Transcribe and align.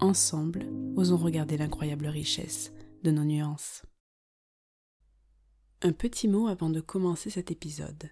Ensemble, 0.00 0.64
osons 0.94 1.16
regarder 1.16 1.56
l'incroyable 1.56 2.06
richesse 2.06 2.72
de 3.02 3.10
nos 3.10 3.24
nuances. 3.24 3.82
Un 5.82 5.90
petit 5.90 6.28
mot 6.28 6.46
avant 6.46 6.70
de 6.70 6.80
commencer 6.80 7.30
cet 7.30 7.50
épisode. 7.50 8.08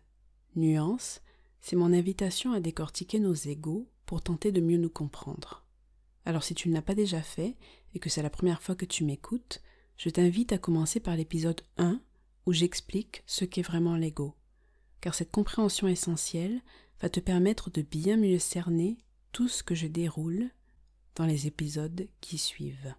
Nuance, 0.56 1.20
c'est 1.60 1.76
mon 1.76 1.92
invitation 1.92 2.52
à 2.52 2.59
décortiquer 2.59 3.20
nos 3.20 3.34
égaux 3.34 3.88
pour 4.04 4.20
tenter 4.20 4.50
de 4.50 4.60
mieux 4.60 4.78
nous 4.78 4.90
comprendre. 4.90 5.64
Alors 6.24 6.42
si 6.42 6.56
tu 6.56 6.68
ne 6.68 6.74
l'as 6.74 6.82
pas 6.82 6.96
déjà 6.96 7.22
fait 7.22 7.56
et 7.95 8.00
que 8.00 8.10
c'est 8.10 8.23
la 8.23 8.30
première 8.30 8.62
fois 8.62 8.74
que 8.74 8.84
tu 8.84 9.04
m'écoutes, 9.04 9.62
je 9.96 10.10
t'invite 10.10 10.52
à 10.52 10.59
commencer 10.59 10.98
par 10.98 11.14
l'épisode 11.14 11.60
1 11.76 12.00
où 12.46 12.52
j'explique 12.52 13.23
ce 13.26 13.45
qu'est 13.45 13.62
vraiment 13.62 13.95
l'ego. 13.95 14.34
Car 15.00 15.14
cette 15.14 15.30
compréhension 15.30 15.87
essentielle 15.87 16.62
va 17.00 17.10
te 17.10 17.20
permettre 17.20 17.70
de 17.70 17.82
bien 17.82 18.16
mieux 18.16 18.40
cerner 18.40 18.98
tout 19.30 19.46
ce 19.46 19.62
que 19.62 19.76
je 19.76 19.87
déroule 19.87 20.50
dans 21.16 21.26
les 21.26 21.46
épisodes 21.46 22.08
qui 22.20 22.38
suivent. 22.38 22.94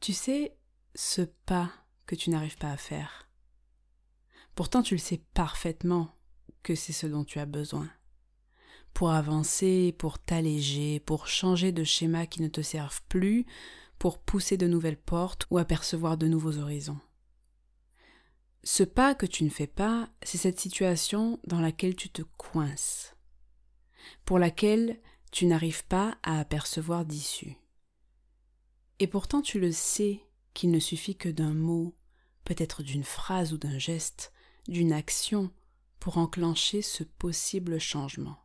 Tu 0.00 0.12
sais, 0.12 0.56
ce 0.94 1.22
pas 1.22 1.70
que 2.06 2.14
tu 2.14 2.30
n'arrives 2.30 2.58
pas 2.58 2.72
à 2.72 2.76
faire. 2.76 3.28
Pourtant 4.54 4.82
tu 4.82 4.94
le 4.94 5.00
sais 5.00 5.22
parfaitement 5.34 6.14
que 6.62 6.74
c'est 6.74 6.92
ce 6.92 7.06
dont 7.06 7.24
tu 7.24 7.38
as 7.38 7.46
besoin. 7.46 7.90
Pour 8.92 9.10
avancer, 9.10 9.94
pour 9.98 10.18
t'alléger, 10.18 11.00
pour 11.00 11.26
changer 11.26 11.72
de 11.72 11.84
schéma 11.84 12.26
qui 12.26 12.42
ne 12.42 12.48
te 12.48 12.62
servent 12.62 13.02
plus, 13.08 13.46
pour 13.98 14.18
pousser 14.18 14.56
de 14.56 14.66
nouvelles 14.66 15.00
portes 15.00 15.46
ou 15.50 15.58
apercevoir 15.58 16.16
de 16.16 16.26
nouveaux 16.26 16.58
horizons. 16.58 17.00
Ce 18.62 18.82
pas 18.82 19.14
que 19.14 19.26
tu 19.26 19.44
ne 19.44 19.50
fais 19.50 19.66
pas, 19.66 20.08
c'est 20.22 20.38
cette 20.38 20.60
situation 20.60 21.38
dans 21.46 21.60
laquelle 21.60 21.96
tu 21.96 22.08
te 22.08 22.22
coinces, 22.38 23.14
pour 24.24 24.38
laquelle 24.38 25.00
tu 25.34 25.46
n'arrives 25.46 25.84
pas 25.86 26.16
à 26.22 26.38
apercevoir 26.38 27.04
d'issue. 27.04 27.56
Et 29.00 29.08
pourtant 29.08 29.42
tu 29.42 29.58
le 29.58 29.72
sais 29.72 30.20
qu'il 30.54 30.70
ne 30.70 30.78
suffit 30.78 31.16
que 31.16 31.28
d'un 31.28 31.54
mot, 31.54 31.96
peut-être 32.44 32.84
d'une 32.84 33.02
phrase 33.02 33.52
ou 33.52 33.58
d'un 33.58 33.76
geste, 33.76 34.32
d'une 34.68 34.92
action, 34.92 35.50
pour 35.98 36.18
enclencher 36.18 36.82
ce 36.82 37.02
possible 37.02 37.80
changement. 37.80 38.36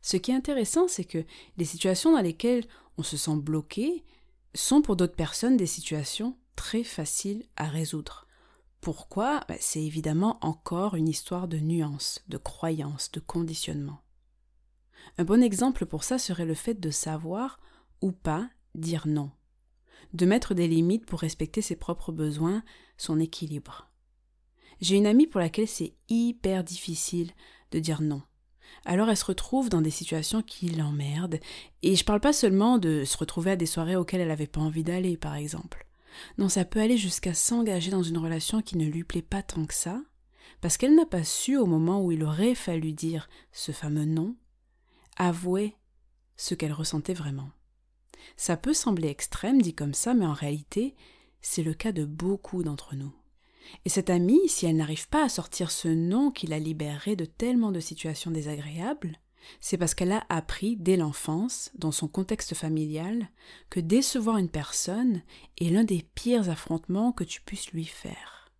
Ce 0.00 0.16
qui 0.16 0.30
est 0.30 0.34
intéressant, 0.34 0.88
c'est 0.88 1.04
que 1.04 1.26
les 1.58 1.66
situations 1.66 2.12
dans 2.12 2.22
lesquelles 2.22 2.66
on 2.96 3.02
se 3.02 3.18
sent 3.18 3.36
bloqué 3.36 4.06
sont 4.54 4.80
pour 4.80 4.96
d'autres 4.96 5.16
personnes 5.16 5.58
des 5.58 5.66
situations 5.66 6.38
très 6.56 6.82
faciles 6.82 7.44
à 7.56 7.68
résoudre. 7.68 8.26
Pourquoi? 8.80 9.44
Ben, 9.48 9.58
C'est 9.60 9.84
évidemment 9.84 10.38
encore 10.40 10.94
une 10.94 11.08
histoire 11.08 11.46
de 11.46 11.58
nuances, 11.58 12.24
de 12.28 12.38
croyances, 12.38 13.12
de 13.12 13.20
conditionnement. 13.20 14.00
Un 15.16 15.24
bon 15.24 15.42
exemple 15.42 15.86
pour 15.86 16.04
ça 16.04 16.18
serait 16.18 16.44
le 16.44 16.54
fait 16.54 16.78
de 16.78 16.90
savoir 16.90 17.58
ou 18.00 18.12
pas 18.12 18.48
dire 18.74 19.06
non, 19.06 19.30
de 20.12 20.26
mettre 20.26 20.54
des 20.54 20.68
limites 20.68 21.06
pour 21.06 21.20
respecter 21.20 21.62
ses 21.62 21.76
propres 21.76 22.12
besoins, 22.12 22.62
son 22.96 23.18
équilibre. 23.18 23.90
J'ai 24.80 24.96
une 24.96 25.06
amie 25.06 25.26
pour 25.26 25.40
laquelle 25.40 25.68
c'est 25.68 25.94
hyper 26.08 26.62
difficile 26.62 27.32
de 27.72 27.80
dire 27.80 28.00
non. 28.00 28.22
Alors 28.84 29.08
elle 29.08 29.16
se 29.16 29.24
retrouve 29.24 29.70
dans 29.70 29.80
des 29.80 29.90
situations 29.90 30.42
qui 30.42 30.68
l'emmerdent, 30.68 31.40
et 31.82 31.96
je 31.96 32.04
parle 32.04 32.20
pas 32.20 32.32
seulement 32.32 32.78
de 32.78 33.04
se 33.04 33.16
retrouver 33.16 33.52
à 33.52 33.56
des 33.56 33.66
soirées 33.66 33.96
auxquelles 33.96 34.20
elle 34.20 34.28
n'avait 34.28 34.46
pas 34.46 34.60
envie 34.60 34.84
d'aller, 34.84 35.16
par 35.16 35.34
exemple. 35.34 35.86
Non, 36.36 36.48
ça 36.48 36.64
peut 36.64 36.80
aller 36.80 36.96
jusqu'à 36.96 37.34
s'engager 37.34 37.90
dans 37.90 38.02
une 38.02 38.18
relation 38.18 38.62
qui 38.62 38.76
ne 38.76 38.86
lui 38.86 39.04
plaît 39.04 39.22
pas 39.22 39.42
tant 39.42 39.64
que 39.66 39.74
ça, 39.74 40.00
parce 40.60 40.76
qu'elle 40.76 40.94
n'a 40.94 41.06
pas 41.06 41.24
su 41.24 41.56
au 41.56 41.66
moment 41.66 42.02
où 42.02 42.12
il 42.12 42.24
aurait 42.24 42.54
fallu 42.54 42.92
dire 42.92 43.28
ce 43.52 43.72
fameux 43.72 44.04
non, 44.04 44.36
avouer 45.18 45.76
ce 46.36 46.54
qu'elle 46.54 46.72
ressentait 46.72 47.14
vraiment. 47.14 47.50
Ça 48.36 48.56
peut 48.56 48.74
sembler 48.74 49.08
extrême 49.08 49.60
dit 49.60 49.74
comme 49.74 49.94
ça, 49.94 50.14
mais 50.14 50.26
en 50.26 50.32
réalité, 50.32 50.94
c'est 51.40 51.62
le 51.62 51.74
cas 51.74 51.92
de 51.92 52.04
beaucoup 52.04 52.62
d'entre 52.62 52.94
nous. 52.94 53.12
Et 53.84 53.88
cette 53.88 54.10
amie, 54.10 54.48
si 54.48 54.66
elle 54.66 54.76
n'arrive 54.76 55.08
pas 55.08 55.24
à 55.24 55.28
sortir 55.28 55.70
ce 55.70 55.88
nom 55.88 56.30
qui 56.30 56.46
la 56.46 56.58
libérerait 56.58 57.16
de 57.16 57.24
tellement 57.24 57.72
de 57.72 57.80
situations 57.80 58.30
désagréables, 58.30 59.18
c'est 59.60 59.78
parce 59.78 59.94
qu'elle 59.94 60.12
a 60.12 60.24
appris 60.28 60.76
dès 60.76 60.96
l'enfance, 60.96 61.70
dans 61.74 61.92
son 61.92 62.08
contexte 62.08 62.54
familial, 62.54 63.30
que 63.70 63.80
décevoir 63.80 64.38
une 64.38 64.48
personne 64.48 65.22
est 65.60 65.70
l'un 65.70 65.84
des 65.84 66.06
pires 66.14 66.50
affrontements 66.50 67.12
que 67.12 67.24
tu 67.24 67.40
puisses 67.40 67.72
lui 67.72 67.84
faire. 67.84 68.50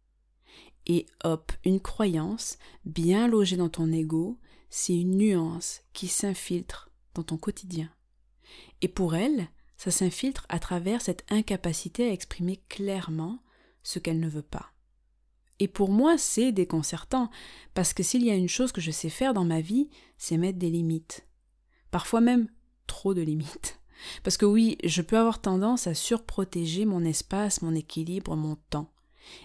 Et 0.86 1.06
hop, 1.24 1.52
une 1.64 1.80
croyance, 1.80 2.58
bien 2.84 3.28
logée 3.28 3.56
dans 3.56 3.68
ton 3.68 3.92
ego, 3.92 4.38
c'est 4.70 4.96
une 4.96 5.16
nuance 5.16 5.82
qui 5.92 6.08
s'infiltre 6.08 6.90
dans 7.14 7.22
ton 7.22 7.36
quotidien. 7.36 7.90
Et 8.80 8.88
pour 8.88 9.14
elle, 9.14 9.48
ça 9.76 9.90
s'infiltre 9.90 10.46
à 10.48 10.58
travers 10.58 11.00
cette 11.00 11.24
incapacité 11.30 12.08
à 12.08 12.12
exprimer 12.12 12.62
clairement 12.68 13.42
ce 13.82 13.98
qu'elle 13.98 14.20
ne 14.20 14.28
veut 14.28 14.42
pas. 14.42 14.72
Et 15.60 15.68
pour 15.68 15.90
moi, 15.90 16.18
c'est 16.18 16.52
déconcertant, 16.52 17.30
parce 17.74 17.92
que 17.92 18.02
s'il 18.02 18.24
y 18.24 18.30
a 18.30 18.36
une 18.36 18.48
chose 18.48 18.72
que 18.72 18.80
je 18.80 18.90
sais 18.90 19.08
faire 19.08 19.34
dans 19.34 19.44
ma 19.44 19.60
vie, 19.60 19.88
c'est 20.16 20.36
mettre 20.36 20.58
des 20.58 20.70
limites. 20.70 21.26
Parfois 21.90 22.20
même 22.20 22.48
trop 22.86 23.14
de 23.14 23.22
limites. 23.22 23.80
Parce 24.22 24.36
que 24.36 24.46
oui, 24.46 24.78
je 24.84 25.02
peux 25.02 25.18
avoir 25.18 25.40
tendance 25.40 25.88
à 25.88 25.94
surprotéger 25.94 26.84
mon 26.84 27.04
espace, 27.04 27.62
mon 27.62 27.74
équilibre, 27.74 28.36
mon 28.36 28.56
temps. 28.70 28.92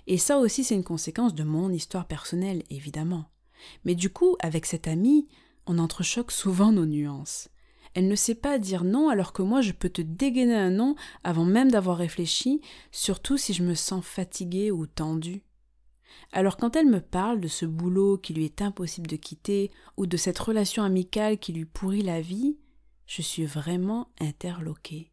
Et 0.07 0.17
ça 0.17 0.37
aussi, 0.37 0.63
c'est 0.63 0.75
une 0.75 0.83
conséquence 0.83 1.33
de 1.33 1.43
mon 1.43 1.71
histoire 1.71 2.07
personnelle, 2.07 2.63
évidemment. 2.69 3.25
Mais 3.85 3.95
du 3.95 4.09
coup, 4.09 4.35
avec 4.39 4.65
cette 4.65 4.87
amie, 4.87 5.27
on 5.65 5.79
entrechoque 5.79 6.31
souvent 6.31 6.71
nos 6.71 6.85
nuances. 6.85 7.49
Elle 7.93 8.07
ne 8.07 8.15
sait 8.15 8.35
pas 8.35 8.57
dire 8.57 8.83
non 8.83 9.09
alors 9.09 9.33
que 9.33 9.43
moi 9.43 9.61
je 9.61 9.71
peux 9.71 9.89
te 9.89 10.01
dégainer 10.01 10.55
un 10.55 10.71
non 10.71 10.95
avant 11.23 11.45
même 11.45 11.69
d'avoir 11.69 11.97
réfléchi, 11.97 12.61
surtout 12.91 13.37
si 13.37 13.53
je 13.53 13.63
me 13.63 13.75
sens 13.75 14.03
fatiguée 14.03 14.71
ou 14.71 14.87
tendue. 14.87 15.43
Alors 16.31 16.57
quand 16.57 16.75
elle 16.75 16.87
me 16.87 17.01
parle 17.01 17.39
de 17.39 17.47
ce 17.47 17.65
boulot 17.65 18.17
qui 18.17 18.33
lui 18.33 18.45
est 18.45 18.61
impossible 18.61 19.07
de 19.07 19.15
quitter, 19.15 19.71
ou 19.97 20.07
de 20.07 20.17
cette 20.17 20.39
relation 20.39 20.83
amicale 20.83 21.37
qui 21.37 21.53
lui 21.53 21.65
pourrit 21.65 22.01
la 22.01 22.21
vie, 22.21 22.57
je 23.05 23.21
suis 23.21 23.45
vraiment 23.45 24.09
interloquée. 24.19 25.11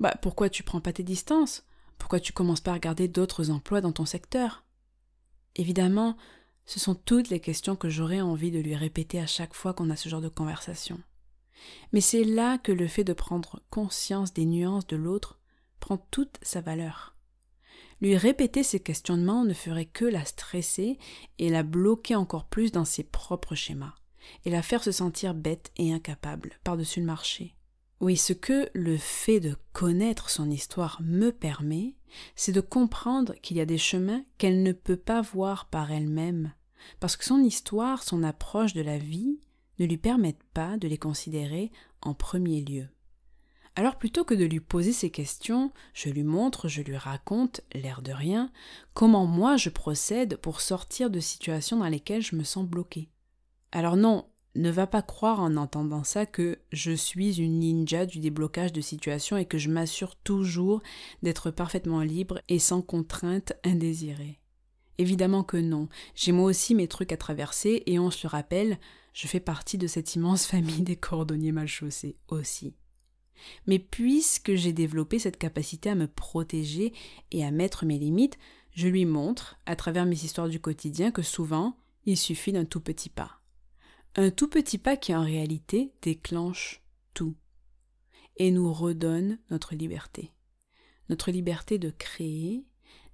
Bah 0.00 0.14
pourquoi 0.22 0.48
tu 0.48 0.62
prends 0.62 0.80
pas 0.80 0.92
tes 0.92 1.02
distances? 1.02 1.64
Pourquoi 1.98 2.20
tu 2.20 2.32
commences 2.32 2.60
pas 2.60 2.72
à 2.72 2.74
regarder 2.74 3.08
d'autres 3.08 3.50
emplois 3.50 3.80
dans 3.80 3.92
ton 3.92 4.06
secteur? 4.06 4.64
Évidemment, 5.54 6.16
ce 6.64 6.78
sont 6.80 6.94
toutes 6.94 7.28
les 7.28 7.40
questions 7.40 7.76
que 7.76 7.88
j'aurais 7.88 8.20
envie 8.20 8.50
de 8.50 8.60
lui 8.60 8.76
répéter 8.76 9.20
à 9.20 9.26
chaque 9.26 9.54
fois 9.54 9.74
qu'on 9.74 9.90
a 9.90 9.96
ce 9.96 10.08
genre 10.08 10.20
de 10.20 10.28
conversation. 10.28 11.00
Mais 11.92 12.00
c'est 12.00 12.24
là 12.24 12.58
que 12.58 12.72
le 12.72 12.86
fait 12.86 13.04
de 13.04 13.12
prendre 13.12 13.60
conscience 13.70 14.32
des 14.32 14.46
nuances 14.46 14.86
de 14.86 14.96
l'autre 14.96 15.38
prend 15.80 15.98
toute 16.10 16.38
sa 16.42 16.60
valeur. 16.60 17.16
Lui 18.00 18.16
répéter 18.16 18.62
ces 18.62 18.80
questionnements 18.80 19.44
ne 19.44 19.54
ferait 19.54 19.86
que 19.86 20.04
la 20.04 20.24
stresser 20.24 20.98
et 21.38 21.48
la 21.48 21.62
bloquer 21.62 22.16
encore 22.16 22.46
plus 22.46 22.72
dans 22.72 22.84
ses 22.84 23.04
propres 23.04 23.54
schémas, 23.54 23.94
et 24.44 24.50
la 24.50 24.62
faire 24.62 24.82
se 24.82 24.92
sentir 24.92 25.34
bête 25.34 25.70
et 25.76 25.92
incapable 25.92 26.58
par-dessus 26.64 27.00
le 27.00 27.06
marché. 27.06 27.54
Oui, 28.02 28.16
ce 28.16 28.32
que 28.32 28.68
le 28.74 28.96
fait 28.96 29.38
de 29.38 29.56
connaître 29.72 30.28
son 30.28 30.50
histoire 30.50 31.00
me 31.04 31.30
permet, 31.30 31.94
c'est 32.34 32.50
de 32.50 32.60
comprendre 32.60 33.34
qu'il 33.42 33.56
y 33.56 33.60
a 33.60 33.64
des 33.64 33.78
chemins 33.78 34.24
qu'elle 34.38 34.64
ne 34.64 34.72
peut 34.72 34.96
pas 34.96 35.20
voir 35.20 35.66
par 35.66 35.92
elle-même, 35.92 36.52
parce 36.98 37.16
que 37.16 37.24
son 37.24 37.38
histoire, 37.38 38.02
son 38.02 38.24
approche 38.24 38.74
de 38.74 38.80
la 38.80 38.98
vie, 38.98 39.38
ne 39.78 39.86
lui 39.86 39.98
permettent 39.98 40.42
pas 40.52 40.78
de 40.78 40.88
les 40.88 40.98
considérer 40.98 41.70
en 42.00 42.12
premier 42.12 42.62
lieu. 42.62 42.88
Alors 43.76 43.98
plutôt 43.98 44.24
que 44.24 44.34
de 44.34 44.46
lui 44.46 44.58
poser 44.58 44.92
ces 44.92 45.10
questions, 45.10 45.72
je 45.94 46.10
lui 46.10 46.24
montre, 46.24 46.66
je 46.66 46.82
lui 46.82 46.96
raconte, 46.96 47.60
l'air 47.72 48.02
de 48.02 48.10
rien, 48.10 48.50
comment 48.94 49.26
moi 49.26 49.56
je 49.56 49.70
procède 49.70 50.38
pour 50.38 50.60
sortir 50.60 51.08
de 51.08 51.20
situations 51.20 51.76
dans 51.76 51.88
lesquelles 51.88 52.22
je 52.22 52.34
me 52.34 52.42
sens 52.42 52.66
bloqué. 52.66 53.10
Alors 53.70 53.96
non, 53.96 54.26
ne 54.54 54.70
va 54.70 54.86
pas 54.86 55.02
croire 55.02 55.40
en 55.40 55.56
entendant 55.56 56.04
ça 56.04 56.26
que 56.26 56.58
je 56.72 56.92
suis 56.92 57.40
une 57.40 57.60
ninja 57.60 58.06
du 58.06 58.20
déblocage 58.20 58.72
de 58.72 58.80
situation 58.80 59.36
et 59.36 59.46
que 59.46 59.58
je 59.58 59.70
m'assure 59.70 60.16
toujours 60.16 60.82
d'être 61.22 61.50
parfaitement 61.50 62.02
libre 62.02 62.40
et 62.48 62.58
sans 62.58 62.82
contrainte 62.82 63.54
indésirée. 63.64 64.40
Évidemment 64.98 65.42
que 65.42 65.56
non, 65.56 65.88
j'ai 66.14 66.32
moi 66.32 66.44
aussi 66.44 66.74
mes 66.74 66.88
trucs 66.88 67.12
à 67.12 67.16
traverser 67.16 67.82
et 67.86 67.98
on 67.98 68.10
se 68.10 68.26
le 68.26 68.30
rappelle, 68.30 68.78
je 69.14 69.26
fais 69.26 69.40
partie 69.40 69.78
de 69.78 69.86
cette 69.86 70.14
immense 70.14 70.46
famille 70.46 70.82
des 70.82 70.96
cordonniers 70.96 71.52
mal 71.52 71.68
chaussés 71.68 72.16
aussi. 72.28 72.74
Mais 73.66 73.78
puisque 73.78 74.54
j'ai 74.54 74.72
développé 74.72 75.18
cette 75.18 75.38
capacité 75.38 75.90
à 75.90 75.94
me 75.94 76.06
protéger 76.06 76.92
et 77.32 77.44
à 77.44 77.50
mettre 77.50 77.86
mes 77.86 77.98
limites, 77.98 78.38
je 78.74 78.88
lui 78.88 79.04
montre, 79.04 79.58
à 79.66 79.76
travers 79.76 80.06
mes 80.06 80.24
histoires 80.24 80.48
du 80.48 80.60
quotidien, 80.60 81.10
que 81.10 81.22
souvent, 81.22 81.76
il 82.06 82.16
suffit 82.16 82.52
d'un 82.52 82.64
tout 82.64 82.80
petit 82.80 83.10
pas. 83.10 83.41
Un 84.14 84.30
tout 84.30 84.48
petit 84.48 84.76
pas 84.76 84.98
qui 84.98 85.14
en 85.14 85.22
réalité 85.22 85.94
déclenche 86.02 86.82
tout 87.14 87.34
et 88.36 88.50
nous 88.50 88.70
redonne 88.70 89.38
notre 89.50 89.74
liberté. 89.74 90.32
Notre 91.08 91.30
liberté 91.30 91.78
de 91.78 91.88
créer, 91.88 92.66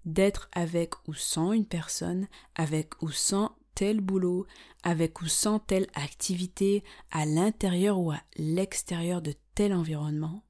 d'être 0.04 0.48
avec 0.52 0.94
ou 1.06 1.14
sans 1.14 1.52
une 1.52 1.66
personne, 1.66 2.26
avec 2.56 3.00
ou 3.00 3.10
sans 3.10 3.56
tel 3.76 4.00
boulot, 4.00 4.44
avec 4.82 5.20
ou 5.20 5.26
sans 5.26 5.60
telle 5.60 5.86
activité, 5.94 6.82
à 7.12 7.26
l'intérieur 7.26 8.00
ou 8.00 8.10
à 8.10 8.20
l'extérieur 8.36 9.22
de 9.22 9.34
tel 9.54 9.72
environnement. 9.72 10.42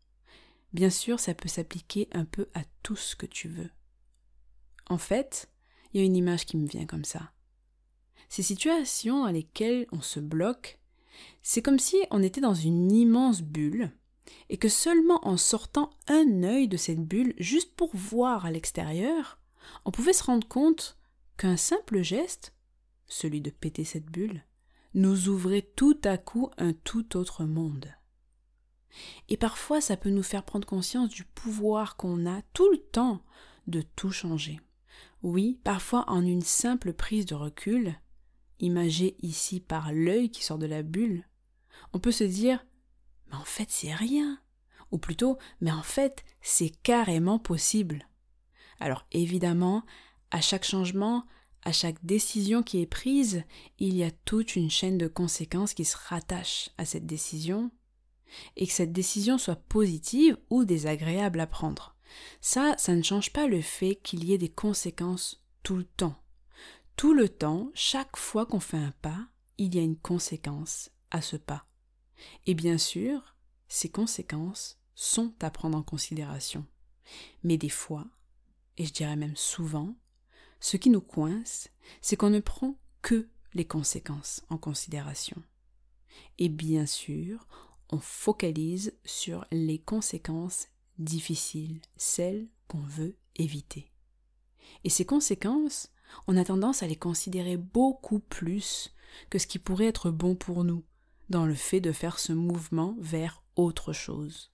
Bien 0.73 0.91
sûr, 0.91 1.21
ça 1.21 1.35
peut 1.35 1.49
s'appliquer 1.49 2.09
un 2.12 2.25
peu 2.25 2.49
à 2.55 2.62
tout 2.83 2.97
ce 2.97 3.17
que 3.17 3.27
tu 3.27 3.49
veux. 3.49 3.71
En 4.87 4.99
fait, 4.99 5.51
il 5.93 6.01
y 6.01 6.03
a 6.03 6.06
une 6.06 6.17
image 6.17 6.47
qui 6.47 6.56
me 6.56 6.67
vient 6.67 6.87
comme 6.87 7.05
ça. 7.05 7.33
Ces 8.29 8.43
situations 8.43 9.25
dans 9.25 9.31
lesquelles 9.31 9.87
on 9.93 10.01
se 10.01 10.21
bloque, 10.21 10.79
c'est 11.43 11.63
comme 11.63 11.79
si 11.79 11.97
on 12.11 12.23
était 12.23 12.41
dans 12.41 12.55
une 12.55 12.93
immense 12.93 13.43
bulle 13.43 13.91
et 14.51 14.59
que 14.59 14.69
seulement 14.69 15.27
en 15.27 15.37
sortant 15.37 15.91
un 16.07 16.43
œil 16.43 16.69
de 16.69 16.77
cette 16.77 17.05
bulle 17.05 17.35
juste 17.39 17.75
pour 17.75 17.95
voir 17.95 18.45
à 18.45 18.51
l'extérieur, 18.51 19.39
on 19.85 19.91
pouvait 19.91 20.13
se 20.13 20.25
rendre 20.25 20.47
compte 20.47 20.99
qu'un 21.37 21.57
simple 21.57 22.03
geste, 22.03 22.55
celui 23.07 23.41
de 23.41 23.51
péter 23.51 23.85
cette 23.85 24.07
bulle, 24.07 24.45
nous 24.95 25.29
ouvrait 25.29 25.69
tout 25.77 25.99
à 26.05 26.19
coup 26.19 26.51
un 26.59 26.73
tout 26.73 27.17
autre 27.17 27.45
monde. 27.45 27.93
Et 29.29 29.37
parfois 29.37 29.81
ça 29.81 29.97
peut 29.97 30.11
nous 30.11 30.23
faire 30.23 30.45
prendre 30.45 30.67
conscience 30.67 31.11
du 31.11 31.25
pouvoir 31.25 31.97
qu'on 31.97 32.27
a 32.27 32.43
tout 32.53 32.71
le 32.71 32.79
temps 32.79 33.23
de 33.67 33.83
tout 33.97 34.11
changer. 34.11 34.61
Oui, 35.23 35.61
parfois 35.65 36.05
en 36.09 36.25
une 36.25 36.43
simple 36.43 36.93
prise 36.93 37.27
de 37.27 37.35
recul, 37.35 37.95
imagée 38.60 39.16
ici 39.20 39.60
par 39.60 39.93
l'œil 39.93 40.31
qui 40.31 40.44
sort 40.44 40.58
de 40.58 40.66
la 40.66 40.82
bulle, 40.82 41.25
on 41.93 41.99
peut 41.99 42.12
se 42.12 42.25
dire 42.25 42.64
Mais 43.28 43.37
en 43.37 43.44
fait, 43.44 43.70
c'est 43.70 43.94
rien. 43.94 44.40
Ou 44.90 44.99
plutôt, 44.99 45.38
mais 45.60 45.70
en 45.70 45.82
fait, 45.82 46.25
c'est 46.40 46.70
carrément 46.82 47.38
possible. 47.38 48.08
Alors 48.81 49.06
évidemment, 49.12 49.84
à 50.31 50.40
chaque 50.40 50.64
changement, 50.64 51.26
à 51.62 51.72
chaque 51.72 52.05
décision 52.05 52.62
qui 52.62 52.81
est 52.81 52.87
prise, 52.87 53.44
il 53.78 53.96
y 53.96 54.05
a 54.05 54.10
toute 54.10 54.56
une 54.56 54.70
chaîne 54.70 54.99
de 54.99 55.08
conséquences 55.08 55.75
qui 55.75 55.84
se 55.84 55.96
rattachent 56.08 56.70
à 56.78 56.84
cette 56.84 57.06
décision, 57.06 57.70
et 58.56 58.66
que 58.66 58.72
cette 58.72 58.93
décision 58.93 59.38
soit 59.38 59.56
positive 59.56 60.37
ou 60.50 60.64
désagréable 60.64 61.40
à 61.40 61.46
prendre. 61.46 61.96
Ça, 62.40 62.75
ça 62.78 62.94
ne 62.94 63.02
change 63.02 63.32
pas 63.32 63.46
le 63.46 63.60
fait 63.60 63.96
qu'il 63.96 64.25
y 64.25 64.32
ait 64.32 64.38
des 64.38 64.49
conséquences 64.49 65.43
tout 65.62 65.76
le 65.76 65.84
temps. 65.84 66.16
Tout 66.99 67.15
le 67.15 67.29
temps, 67.29 67.71
chaque 67.75 68.17
fois 68.17 68.45
qu'on 68.45 68.59
fait 68.59 68.77
un 68.77 68.91
pas, 68.91 69.29
il 69.56 69.73
y 69.73 69.79
a 69.79 69.83
une 69.83 69.97
conséquence 69.97 70.91
à 71.12 71.23
ce 71.23 71.37
pas. 71.37 71.65
Et 72.45 72.55
bien 72.55 72.77
sûr, 72.77 73.37
ces 73.69 73.89
conséquences 73.89 74.81
sont 74.97 75.33
à 75.41 75.53
prendre 75.53 75.79
en 75.79 75.85
considération. 75.85 76.67
Mais 77.45 77.56
des 77.56 77.69
fois, 77.69 78.05
et 78.79 78.85
je 78.85 78.93
dirais 78.93 79.15
même 79.15 79.37
souvent, 79.37 79.95
ce 80.59 80.77
qui 80.77 80.91
nous 80.91 81.00
coince, 81.00 81.69
c'est 82.03 82.17
qu'on 82.17 82.31
ne 82.31 82.41
prend 82.41 82.77
que 83.01 83.29
les 83.55 83.65
conséquences 83.65 84.43
en 84.49 84.59
considération. 84.59 85.41
Et 86.39 86.49
bien 86.49 86.85
sûr, 86.85 87.47
on 87.91 88.01
focalise 88.01 88.93
sur 89.05 89.47
les 89.53 89.79
conséquences 89.79 90.67
difficiles, 90.99 91.81
celles 91.97 92.49
qu'on 92.67 92.83
veut 92.83 93.17
éviter. 93.37 93.93
Et 94.83 94.91
ces 94.91 95.06
conséquences, 95.06 95.93
on 96.26 96.37
a 96.37 96.44
tendance 96.44 96.82
à 96.82 96.87
les 96.87 96.96
considérer 96.96 97.56
beaucoup 97.56 98.19
plus 98.19 98.94
que 99.31 99.38
ce 99.38 99.46
qui 99.46 99.58
pourrait 99.58 99.87
être 99.87 100.10
bon 100.10 100.34
pour 100.34 100.64
nous, 100.64 100.84
dans 101.28 101.46
le 101.46 101.55
fait 101.55 101.81
de 101.81 101.93
faire 101.93 102.19
ce 102.19 102.32
mouvement 102.32 102.96
vers 102.99 103.43
autre 103.56 103.93
chose. 103.93 104.52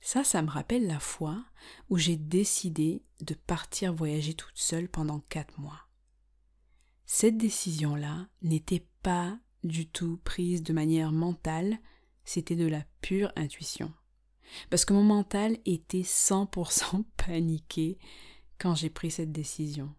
Ça, 0.00 0.24
ça 0.24 0.42
me 0.42 0.50
rappelle 0.50 0.86
la 0.86 1.00
fois 1.00 1.44
où 1.90 1.98
j'ai 1.98 2.16
décidé 2.16 3.02
de 3.20 3.34
partir 3.34 3.92
voyager 3.92 4.34
toute 4.34 4.56
seule 4.56 4.88
pendant 4.88 5.20
quatre 5.28 5.58
mois. 5.58 5.88
Cette 7.06 7.36
décision-là 7.36 8.28
n'était 8.42 8.86
pas 9.02 9.38
du 9.64 9.88
tout 9.88 10.20
prise 10.24 10.62
de 10.62 10.72
manière 10.72 11.12
mentale, 11.12 11.78
c'était 12.24 12.56
de 12.56 12.66
la 12.66 12.84
pure 13.00 13.32
intuition. 13.36 13.92
Parce 14.70 14.84
que 14.84 14.92
mon 14.92 15.02
mental 15.02 15.58
était 15.64 16.02
100% 16.02 17.04
paniqué 17.16 17.98
quand 18.58 18.74
j'ai 18.74 18.90
pris 18.90 19.10
cette 19.10 19.32
décision. 19.32 19.94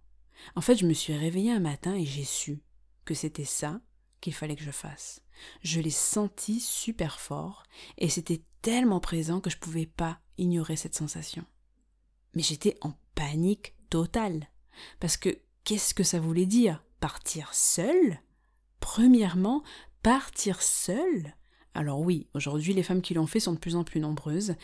En 0.56 0.62
fait, 0.62 0.76
je 0.76 0.86
me 0.86 0.94
suis 0.94 1.16
réveillée 1.16 1.52
un 1.52 1.60
matin 1.60 1.96
et 1.96 2.06
j'ai 2.06 2.24
su 2.24 2.62
que 3.06 3.14
c'était 3.14 3.46
ça 3.46 3.80
qu'il 4.22 4.34
fallait 4.34 4.56
que 4.56 4.64
je 4.64 4.72
fasse. 4.72 5.22
Je 5.62 5.80
l'ai 5.80 5.92
senti 5.92 6.60
super 6.60 7.20
fort 7.20 7.64
et 7.98 8.10
c'était 8.10 8.42
tellement 8.62 9.00
présent 9.00 9.40
que 9.40 9.50
je 9.50 9.56
ne 9.58 9.62
pouvais 9.62 9.86
pas 9.86 10.20
ignorer 10.38 10.76
cette 10.76 10.96
sensation. 10.96 11.46
Mais 12.34 12.44
j'étais 12.44 12.78
en 12.82 12.94
panique 13.16 13.76
totale. 13.90 14.50
Parce 15.00 15.18
que 15.18 15.40
qu'est-ce 15.64 15.94
que 15.94 16.04
ça 16.04 16.20
voulait 16.20 16.46
dire? 16.46 16.84
Partir 17.00 17.54
seule? 17.54 18.20
Premièrement, 18.80 19.64
partir 20.04 20.62
seule? 20.62 21.36
Alors 21.74 22.00
oui, 22.00 22.28
aujourd'hui 22.34 22.74
les 22.74 22.84
femmes 22.84 23.02
qui 23.02 23.14
l'ont 23.14 23.28
fait 23.28 23.40
sont 23.40 23.54
de 23.54 23.60
plus 23.60 23.76
en 23.76 23.84
plus 23.84 24.00
nombreuses, 24.00 24.56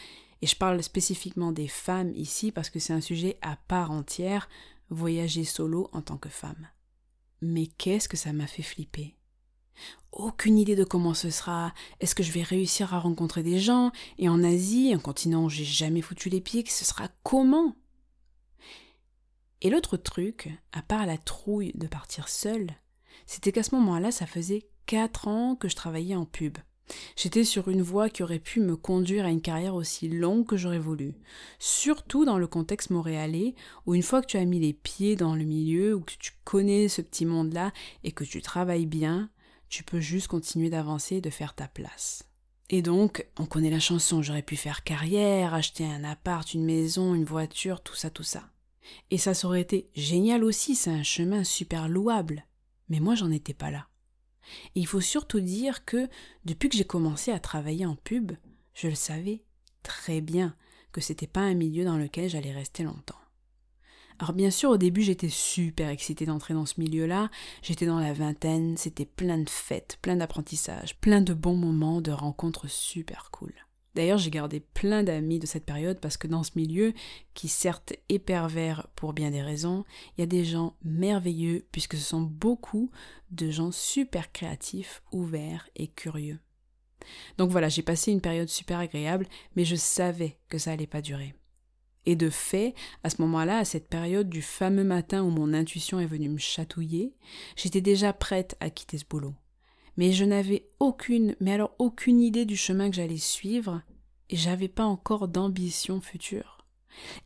et 0.42 0.48
je 0.48 0.56
parle 0.56 0.82
spécifiquement 0.82 1.52
des 1.52 1.68
femmes 1.68 2.12
ici 2.16 2.52
parce 2.52 2.70
que 2.70 2.80
c'est 2.80 2.94
un 2.94 3.02
sujet 3.02 3.38
à 3.42 3.56
part 3.56 3.92
entière, 3.92 4.50
voyager 4.94 5.44
solo 5.44 5.90
en 5.92 6.02
tant 6.02 6.18
que 6.18 6.30
femme. 6.30 6.68
Mais 7.42 7.68
qu'est-ce 7.68 8.08
que 8.08 8.18
ça 8.18 8.34
m'a 8.34 8.48
fait 8.48 8.64
flipper 8.64 9.16
aucune 10.12 10.60
idée 10.60 10.76
de 10.76 10.84
comment 10.84 11.14
ce 11.14 11.30
sera. 11.30 11.74
Est-ce 12.00 12.16
que 12.16 12.24
je 12.24 12.32
vais 12.32 12.44
réussir 12.44 12.94
à 12.94 13.00
rencontrer 13.00 13.44
des 13.44 13.60
gens? 13.60 13.92
Et 14.18 14.30
en 14.30 14.44
Asie, 14.44 14.94
un 14.94 15.00
continent 15.00 15.46
où 15.46 15.50
j'ai 15.50 15.66
jamais 15.66 16.02
foutu 16.02 16.30
les 16.30 16.42
pieds, 16.42 16.64
ce 16.68 16.86
sera 16.86 17.10
comment? 17.24 17.76
Et 19.62 19.70
l'autre 19.70 19.98
truc, 19.98 20.50
à 20.72 20.82
part 20.82 21.06
la 21.06 21.18
trouille 21.18 21.72
de 21.76 21.88
partir 21.88 22.28
seule, 22.28 22.70
c'était 23.26 23.52
qu'à 23.52 23.64
ce 23.64 23.76
moment-là, 23.76 24.12
ça 24.12 24.26
faisait 24.26 24.68
quatre 24.86 25.28
ans 25.28 25.56
que 25.56 25.70
je 25.70 25.76
travaillais 25.76 26.16
en 26.16 26.26
pub. 26.26 26.58
J'étais 27.16 27.44
sur 27.44 27.70
une 27.70 27.82
voie 27.82 28.10
qui 28.10 28.24
aurait 28.24 28.40
pu 28.40 28.60
me 28.60 28.76
conduire 28.76 29.26
à 29.26 29.30
une 29.30 29.42
carrière 29.42 29.76
aussi 29.76 30.10
longue 30.10 30.46
que 30.46 30.58
j'aurais 30.58 30.80
voulu, 30.80 31.14
surtout 31.60 32.26
dans 32.26 32.38
le 32.38 32.48
contexte 32.48 32.90
montréalais, 32.90 33.56
où 33.86 33.96
une 33.96 34.04
fois 34.04 34.22
que 34.22 34.28
tu 34.28 34.38
as 34.38 34.46
mis 34.46 34.60
les 34.60 34.74
pieds 34.74 35.16
dans 35.16 35.36
le 35.36 35.46
milieu, 35.46 35.96
ou 35.96 36.02
que 36.02 36.14
tu 36.20 36.32
connais 36.44 36.88
ce 36.88 37.02
petit 37.02 37.26
monde-là, 37.26 37.72
et 38.04 38.12
que 38.12 38.24
tu 38.24 38.42
travailles 38.42 38.86
bien, 38.86 39.30
tu 39.70 39.84
peux 39.84 40.00
juste 40.02 40.28
continuer 40.28 40.70
d'avancer 40.70 41.16
et 41.16 41.22
de 41.22 41.30
faire 41.30 41.56
ta 41.56 41.68
place. 41.68 42.30
Et 42.70 42.82
donc, 42.82 43.28
on 43.38 43.46
connaît 43.46 43.70
la 43.70 43.80
chanson, 43.80 44.22
j'aurais 44.22 44.42
pu 44.42 44.56
faire 44.56 44.84
carrière, 44.84 45.54
acheter 45.54 45.86
un 45.86 46.04
appart, 46.04 46.54
une 46.54 46.66
maison, 46.66 47.14
une 47.14 47.26
voiture, 47.26 47.82
tout 47.82 47.96
ça, 47.96 48.10
tout 48.10 48.24
ça. 48.24 48.50
Et 49.12 49.18
ça, 49.18 49.32
aurait 49.46 49.62
été 49.62 49.90
génial 49.96 50.44
aussi, 50.44 50.76
c'est 50.76 50.92
un 50.92 51.04
chemin 51.04 51.44
super 51.44 51.88
louable. 51.88 52.46
Mais 52.90 53.00
moi, 53.00 53.16
j'en 53.16 53.32
étais 53.32 53.54
pas 53.54 53.72
là. 53.72 53.88
Il 54.76 54.88
faut 54.88 55.02
surtout 55.02 55.40
dire 55.40 55.86
que 55.86 56.10
depuis 56.46 56.70
que 56.70 56.78
j'ai 56.78 56.86
commencé 56.86 57.32
à 57.32 57.40
travailler 57.40 57.86
en 57.86 57.96
pub, 57.96 58.34
je 58.74 58.88
le 58.88 58.96
savais 58.96 59.44
très 59.84 60.22
bien 60.22 60.56
que 60.92 61.02
c'était 61.02 61.28
pas 61.28 61.42
un 61.42 61.54
milieu 61.54 61.86
dans 61.86 61.98
lequel 61.98 62.30
j'allais 62.30 62.52
rester 62.52 62.84
longtemps. 62.84 63.18
Alors 64.20 64.34
bien 64.34 64.52
sûr 64.52 64.70
au 64.70 64.78
début 64.78 65.02
j'étais 65.02 65.30
super 65.30 65.90
excitée 65.90 66.26
d'entrer 66.26 66.54
dans 66.54 66.68
ce 66.68 66.80
milieu-là, 66.80 67.30
j'étais 67.62 67.88
dans 67.88 68.00
la 68.00 68.14
vingtaine, 68.14 68.78
c'était 68.78 69.06
plein 69.06 69.40
de 69.40 69.50
fêtes, 69.50 69.98
plein 70.02 70.16
d'apprentissages, 70.16 70.96
plein 71.00 71.22
de 71.22 71.34
bons 71.34 71.58
moments, 71.58 72.00
de 72.00 72.12
rencontres 72.12 72.70
super 72.70 73.32
cool. 73.32 73.54
D'ailleurs, 73.96 74.18
j'ai 74.18 74.32
gardé 74.32 74.60
plein 74.60 75.04
d'amis 75.04 75.40
de 75.40 75.46
cette 75.46 75.66
période 75.66 76.00
parce 76.00 76.18
que 76.18 76.28
dans 76.28 76.44
ce 76.44 76.52
milieu, 76.56 76.94
qui 77.36 77.48
certes 77.48 77.94
est 78.10 78.20
pervers 78.20 78.88
pour 78.96 79.14
bien 79.14 79.30
des 79.30 79.42
raisons, 79.42 79.84
il 80.18 80.22
y 80.22 80.24
a 80.24 80.28
des 80.28 80.46
gens 80.46 80.76
merveilleux 80.84 81.68
puisque 81.72 81.96
ce 81.96 82.04
sont 82.04 82.22
beaucoup 82.22 82.90
de 83.30 83.52
gens 83.52 83.72
super 83.72 84.32
créatifs, 84.32 85.04
ouverts 85.12 85.70
et 85.76 85.88
curieux. 85.88 86.40
Donc 87.38 87.52
voilà, 87.52 87.70
j'ai 87.70 87.84
passé 87.84 88.12
une 88.12 88.22
période 88.22 88.50
super 88.50 88.80
agréable, 88.80 89.28
mais 89.56 89.66
je 89.66 89.76
savais 89.76 90.38
que 90.50 90.58
ça 90.58 90.72
allait 90.72 90.88
pas 90.88 91.02
durer. 91.02 91.36
Et 92.06 92.16
de 92.16 92.30
fait, 92.30 92.74
à 93.04 93.10
ce 93.10 93.22
moment-là, 93.22 93.60
à 93.60 93.66
cette 93.66 93.88
période 93.88 94.30
du 94.30 94.42
fameux 94.42 94.84
matin 94.84 95.24
où 95.24 95.30
mon 95.30 95.54
intuition 95.54 96.00
est 96.00 96.06
venue 96.06 96.30
me 96.30 96.38
chatouiller, 96.38 97.14
j'étais 97.56 97.82
déjà 97.82 98.12
prête 98.12 98.58
à 98.60 98.70
quitter 98.70 98.98
ce 98.98 99.06
boulot 99.06 99.36
mais 99.98 100.12
je 100.12 100.26
n'avais 100.26 100.70
aucune, 100.80 101.36
mais 101.40 101.54
alors 101.54 101.76
aucune 101.80 102.22
idée 102.22 102.46
du 102.46 102.58
chemin 102.58 102.90
que 102.90 102.96
j'allais 102.96 103.18
suivre, 103.18 103.82
et 104.30 104.36
j'avais 104.36 104.68
pas 104.68 104.86
encore 104.86 105.28
d'ambition 105.28 106.02
future. 106.02 106.66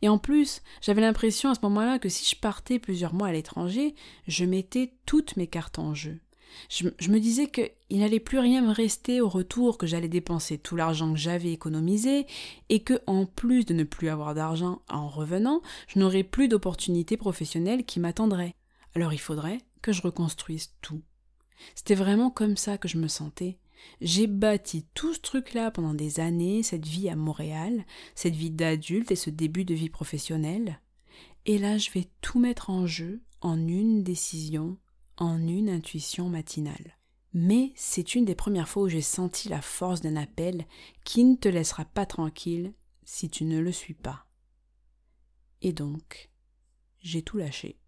Et 0.02 0.08
en 0.08 0.18
plus, 0.18 0.62
j'avais 0.80 1.00
l'impression 1.00 1.50
à 1.50 1.54
ce 1.54 1.60
moment-là 1.62 1.98
que 1.98 2.08
si 2.08 2.24
je 2.24 2.40
partais 2.40 2.78
plusieurs 2.78 3.14
mois 3.14 3.28
à 3.28 3.32
l'étranger, 3.32 3.94
je 4.26 4.44
mettais 4.44 4.94
toutes 5.06 5.36
mes 5.36 5.46
cartes 5.46 5.78
en 5.78 5.94
jeu. 5.94 6.20
Je, 6.68 7.10
me 7.10 7.18
disais 7.18 7.48
qu'il 7.48 7.98
n'allait 7.98 8.20
plus 8.20 8.38
rien 8.38 8.62
me 8.62 8.72
rester 8.72 9.20
au 9.20 9.28
retour, 9.28 9.78
que 9.78 9.86
j'allais 9.86 10.08
dépenser 10.08 10.58
tout 10.58 10.76
l'argent 10.76 11.12
que 11.12 11.18
j'avais 11.18 11.52
économisé, 11.52 12.26
et 12.68 12.82
que, 12.82 13.00
en 13.06 13.26
plus 13.26 13.64
de 13.64 13.74
ne 13.74 13.84
plus 13.84 14.08
avoir 14.08 14.34
d'argent 14.34 14.82
en 14.88 15.08
revenant, 15.08 15.62
je 15.86 15.98
n'aurais 15.98 16.24
plus 16.24 16.48
d'opportunités 16.48 17.16
professionnelles 17.16 17.84
qui 17.84 18.00
m'attendraient. 18.00 18.54
Alors 18.94 19.12
il 19.12 19.20
faudrait 19.20 19.58
que 19.82 19.92
je 19.92 20.02
reconstruise 20.02 20.72
tout. 20.80 21.02
C'était 21.74 21.94
vraiment 21.94 22.30
comme 22.30 22.56
ça 22.56 22.78
que 22.78 22.88
je 22.88 22.98
me 22.98 23.08
sentais. 23.08 23.58
J'ai 24.00 24.26
bâti 24.26 24.86
tout 24.94 25.14
ce 25.14 25.20
truc-là 25.20 25.70
pendant 25.70 25.94
des 25.94 26.20
années, 26.20 26.62
cette 26.62 26.86
vie 26.86 27.08
à 27.08 27.16
Montréal, 27.16 27.84
cette 28.14 28.34
vie 28.34 28.50
d'adulte 28.50 29.10
et 29.10 29.16
ce 29.16 29.30
début 29.30 29.64
de 29.64 29.74
vie 29.74 29.90
professionnelle. 29.90 30.80
Et 31.46 31.58
là, 31.58 31.78
je 31.78 31.90
vais 31.90 32.08
tout 32.20 32.38
mettre 32.38 32.70
en 32.70 32.86
jeu 32.86 33.22
en 33.40 33.56
une 33.56 34.02
décision 34.02 34.78
en 35.16 35.46
une 35.46 35.68
intuition 35.68 36.28
matinale. 36.28 36.96
Mais 37.34 37.72
c'est 37.74 38.14
une 38.14 38.24
des 38.24 38.34
premières 38.34 38.68
fois 38.68 38.84
où 38.84 38.88
j'ai 38.88 39.02
senti 39.02 39.48
la 39.48 39.60
force 39.60 40.00
d'un 40.00 40.16
appel 40.16 40.64
qui 41.04 41.24
ne 41.24 41.36
te 41.36 41.48
laissera 41.48 41.84
pas 41.84 42.06
tranquille 42.06 42.72
si 43.04 43.28
tu 43.28 43.44
ne 43.44 43.58
le 43.58 43.72
suis 43.72 43.94
pas. 43.94 44.26
Et 45.60 45.72
donc, 45.72 46.30
j'ai 47.00 47.22
tout 47.22 47.36
lâché. 47.36 47.78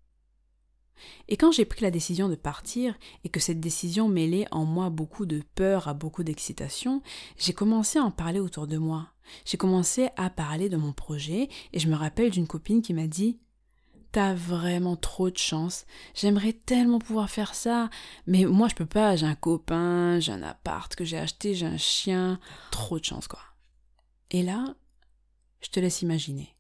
Et 1.28 1.36
quand 1.36 1.52
j'ai 1.52 1.64
pris 1.64 1.82
la 1.82 1.90
décision 1.90 2.28
de 2.28 2.34
partir, 2.34 2.94
et 3.24 3.28
que 3.28 3.40
cette 3.40 3.60
décision 3.60 4.08
mêlait 4.08 4.46
en 4.50 4.64
moi 4.64 4.90
beaucoup 4.90 5.26
de 5.26 5.42
peur 5.54 5.88
à 5.88 5.94
beaucoup 5.94 6.24
d'excitation, 6.24 7.02
j'ai 7.36 7.52
commencé 7.52 7.98
à 7.98 8.04
en 8.04 8.10
parler 8.10 8.40
autour 8.40 8.66
de 8.66 8.78
moi. 8.78 9.08
J'ai 9.44 9.56
commencé 9.56 10.08
à 10.16 10.30
parler 10.30 10.68
de 10.68 10.76
mon 10.76 10.92
projet, 10.92 11.48
et 11.72 11.78
je 11.78 11.88
me 11.88 11.96
rappelle 11.96 12.30
d'une 12.30 12.46
copine 12.46 12.82
qui 12.82 12.94
m'a 12.94 13.06
dit 13.06 13.38
T'as 14.12 14.34
vraiment 14.34 14.96
trop 14.96 15.30
de 15.30 15.38
chance. 15.38 15.86
J'aimerais 16.14 16.52
tellement 16.52 16.98
pouvoir 16.98 17.30
faire 17.30 17.54
ça. 17.54 17.90
Mais 18.26 18.44
moi, 18.44 18.66
je 18.66 18.74
peux 18.74 18.86
pas. 18.86 19.14
J'ai 19.14 19.26
un 19.26 19.36
copain, 19.36 20.18
j'ai 20.18 20.32
un 20.32 20.42
appart 20.42 20.92
que 20.96 21.04
j'ai 21.04 21.16
acheté, 21.18 21.54
j'ai 21.54 21.66
un 21.66 21.76
chien. 21.76 22.40
Trop 22.72 22.98
de 22.98 23.04
chance, 23.04 23.28
quoi. 23.28 23.38
Et 24.32 24.42
là, 24.42 24.74
je 25.60 25.68
te 25.68 25.78
laisse 25.78 26.02
imaginer. 26.02 26.56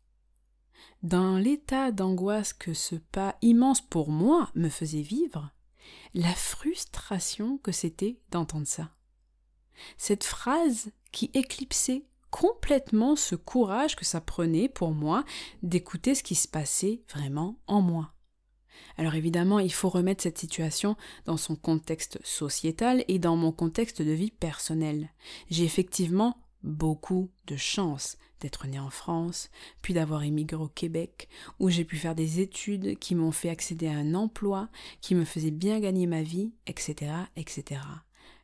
Dans 1.02 1.38
l'état 1.38 1.92
d'angoisse 1.92 2.52
que 2.52 2.74
ce 2.74 2.96
pas 2.96 3.36
immense 3.40 3.80
pour 3.80 4.10
moi 4.10 4.50
me 4.54 4.68
faisait 4.68 5.00
vivre, 5.00 5.50
la 6.12 6.34
frustration 6.34 7.56
que 7.58 7.72
c'était 7.72 8.20
d'entendre 8.30 8.66
ça. 8.66 8.90
Cette 9.96 10.24
phrase 10.24 10.90
qui 11.10 11.30
éclipsait 11.32 12.04
complètement 12.30 13.16
ce 13.16 13.34
courage 13.34 13.96
que 13.96 14.04
ça 14.04 14.20
prenait 14.20 14.68
pour 14.68 14.92
moi 14.92 15.24
d'écouter 15.62 16.14
ce 16.14 16.22
qui 16.22 16.34
se 16.34 16.46
passait 16.46 17.02
vraiment 17.08 17.58
en 17.66 17.80
moi. 17.80 18.12
Alors 18.98 19.14
évidemment, 19.14 19.58
il 19.58 19.72
faut 19.72 19.88
remettre 19.88 20.22
cette 20.22 20.38
situation 20.38 20.96
dans 21.24 21.38
son 21.38 21.56
contexte 21.56 22.18
sociétal 22.24 23.04
et 23.08 23.18
dans 23.18 23.36
mon 23.36 23.52
contexte 23.52 24.02
de 24.02 24.12
vie 24.12 24.30
personnelle. 24.30 25.10
J'ai 25.48 25.64
effectivement 25.64 26.36
beaucoup 26.62 27.30
de 27.46 27.56
chance 27.56 28.16
d'être 28.40 28.66
né 28.66 28.78
en 28.78 28.90
France, 28.90 29.50
puis 29.82 29.94
d'avoir 29.94 30.22
émigré 30.22 30.60
au 30.60 30.68
Québec, 30.68 31.28
où 31.58 31.68
j'ai 31.68 31.84
pu 31.84 31.96
faire 31.96 32.14
des 32.14 32.40
études 32.40 32.98
qui 32.98 33.14
m'ont 33.14 33.32
fait 33.32 33.50
accéder 33.50 33.88
à 33.88 33.96
un 33.96 34.14
emploi, 34.14 34.68
qui 35.00 35.14
me 35.14 35.24
faisait 35.24 35.50
bien 35.50 35.80
gagner 35.80 36.06
ma 36.06 36.22
vie, 36.22 36.52
etc., 36.66 37.12
etc. 37.36 37.82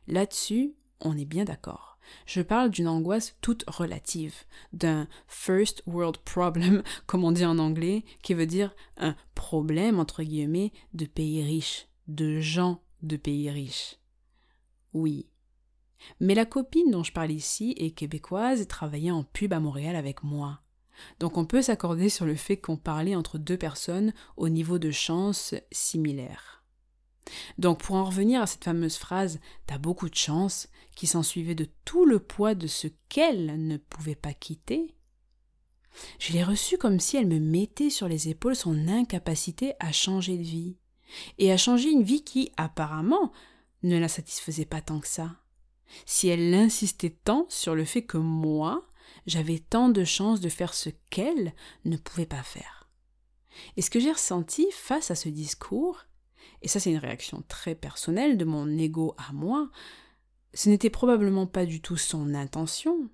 Là-dessus, 0.07 0.73
on 1.01 1.17
est 1.17 1.25
bien 1.25 1.45
d'accord. 1.45 1.97
Je 2.25 2.41
parle 2.41 2.69
d'une 2.69 2.87
angoisse 2.87 3.35
toute 3.41 3.65
relative, 3.67 4.45
d'un 4.71 5.07
first 5.27 5.83
world 5.85 6.17
problem, 6.19 6.83
comme 7.05 7.23
on 7.23 7.31
dit 7.31 7.45
en 7.45 7.59
anglais, 7.59 8.03
qui 8.21 8.33
veut 8.33 8.45
dire 8.45 8.75
un 8.97 9.15
problème, 9.35 9.99
entre 9.99 10.23
guillemets, 10.23 10.71
de 10.93 11.05
pays 11.05 11.43
riches, 11.43 11.87
de 12.07 12.39
gens 12.39 12.81
de 13.01 13.17
pays 13.17 13.49
riches. 13.49 13.97
Oui. 14.93 15.27
Mais 16.19 16.35
la 16.35 16.45
copine 16.45 16.91
dont 16.91 17.03
je 17.03 17.11
parle 17.11 17.31
ici 17.31 17.73
est 17.77 17.91
québécoise 17.91 18.61
et 18.61 18.65
travaillait 18.65 19.11
en 19.11 19.23
pub 19.23 19.53
à 19.53 19.59
Montréal 19.59 19.95
avec 19.95 20.23
moi. 20.23 20.61
Donc 21.19 21.37
on 21.37 21.45
peut 21.45 21.61
s'accorder 21.61 22.09
sur 22.09 22.25
le 22.25 22.35
fait 22.35 22.57
qu'on 22.57 22.77
parlait 22.77 23.15
entre 23.15 23.37
deux 23.37 23.57
personnes 23.57 24.13
au 24.35 24.49
niveau 24.49 24.79
de 24.79 24.91
chance 24.91 25.53
similaire. 25.71 26.63
Donc 27.57 27.81
pour 27.81 27.95
en 27.95 28.05
revenir 28.05 28.41
à 28.41 28.47
cette 28.47 28.63
fameuse 28.63 28.97
phrase 28.97 29.39
T'as 29.65 29.77
beaucoup 29.77 30.09
de 30.09 30.15
chance, 30.15 30.69
qui 30.95 31.07
s'ensuivait 31.07 31.55
de 31.55 31.67
tout 31.85 32.05
le 32.05 32.19
poids 32.19 32.55
de 32.55 32.67
ce 32.67 32.87
qu'elle 33.09 33.67
ne 33.67 33.77
pouvait 33.77 34.15
pas 34.15 34.33
quitter, 34.33 34.95
je 36.19 36.33
l'ai 36.33 36.43
reçue 36.43 36.77
comme 36.77 36.99
si 36.99 37.17
elle 37.17 37.27
me 37.27 37.39
mettait 37.39 37.89
sur 37.89 38.07
les 38.07 38.29
épaules 38.29 38.55
son 38.55 38.87
incapacité 38.87 39.73
à 39.79 39.91
changer 39.91 40.37
de 40.37 40.43
vie, 40.43 40.77
et 41.37 41.51
à 41.51 41.57
changer 41.57 41.89
une 41.89 42.03
vie 42.03 42.23
qui, 42.23 42.51
apparemment, 42.57 43.31
ne 43.83 43.97
la 43.97 44.07
satisfaisait 44.07 44.65
pas 44.65 44.81
tant 44.81 44.99
que 44.99 45.07
ça. 45.07 45.35
Si 46.05 46.27
elle 46.27 46.53
insistait 46.53 47.15
tant 47.23 47.45
sur 47.49 47.75
le 47.75 47.85
fait 47.85 48.03
que 48.03 48.17
moi, 48.17 48.87
j'avais 49.25 49.59
tant 49.59 49.89
de 49.89 50.03
chances 50.03 50.41
de 50.41 50.49
faire 50.49 50.73
ce 50.73 50.89
qu'elle 51.09 51.53
ne 51.85 51.97
pouvait 51.97 52.25
pas 52.25 52.43
faire. 52.43 52.89
Et 53.75 53.81
ce 53.81 53.89
que 53.89 53.99
j'ai 53.99 54.11
ressenti 54.11 54.67
face 54.71 55.11
à 55.11 55.15
ce 55.15 55.29
discours, 55.29 56.05
et 56.61 56.67
ça 56.67 56.79
c'est 56.79 56.91
une 56.91 56.97
réaction 56.97 57.43
très 57.47 57.75
personnelle 57.75 58.37
de 58.37 58.45
mon 58.45 58.67
ego 58.77 59.15
à 59.17 59.33
moi, 59.33 59.69
ce 60.53 60.69
n'était 60.69 60.89
probablement 60.89 61.47
pas 61.47 61.65
du 61.65 61.81
tout 61.81 61.97
son 61.97 62.33
intention, 62.33 63.09